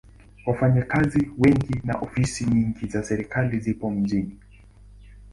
[0.45, 4.39] Wafanyakazi wengi na ofisi nyingi za serikali zipo mjini.